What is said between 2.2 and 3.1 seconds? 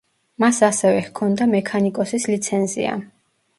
ლიცენზია.